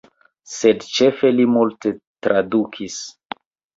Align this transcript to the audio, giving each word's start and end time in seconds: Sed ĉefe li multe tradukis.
Sed 0.53 0.85
ĉefe 0.93 1.31
li 1.35 1.47
multe 1.57 1.93
tradukis. 2.29 2.97